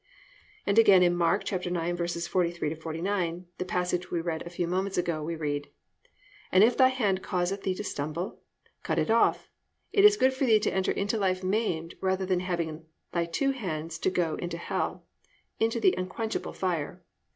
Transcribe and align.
"+ 0.33 0.65
And 0.65 0.79
again 0.79 1.03
in 1.03 1.15
Mark 1.15 1.43
9:43 1.43 2.75
49, 2.79 3.45
the 3.59 3.65
passage 3.65 4.09
read 4.11 4.41
a 4.41 4.49
few 4.49 4.67
moments 4.67 4.97
ago, 4.97 5.21
we 5.21 5.35
read, 5.35 5.69
+"And 6.51 6.63
if 6.63 6.75
thy 6.75 6.87
hand 6.87 7.21
cause 7.21 7.55
thee 7.59 7.75
to 7.75 7.83
stumble, 7.83 8.41
cut 8.81 8.97
it 8.97 9.11
off; 9.11 9.51
it 9.93 10.03
is 10.03 10.17
good 10.17 10.33
for 10.33 10.45
thee 10.47 10.59
to 10.61 10.73
enter 10.73 10.91
into 10.91 11.19
life 11.19 11.43
maimed, 11.43 11.93
rather 12.01 12.25
than 12.25 12.39
having 12.39 12.87
thy 13.11 13.25
two 13.25 13.51
hands 13.51 13.99
to 13.99 14.09
go 14.09 14.37
into 14.37 14.57
hell, 14.57 15.05
into 15.59 15.79
the 15.79 15.93
unquenchable 15.95 16.53
fire. 16.53 17.03